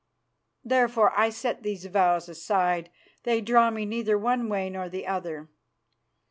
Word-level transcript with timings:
Therefore 0.65 1.13
I 1.15 1.29
set 1.29 1.61
these 1.61 1.85
vows 1.85 2.27
aside; 2.27 2.89
they 3.21 3.39
draw 3.39 3.69
me 3.69 3.85
neither 3.85 4.17
one 4.17 4.49
way 4.49 4.67
nor 4.67 4.89
the 4.89 5.05
other. 5.05 5.47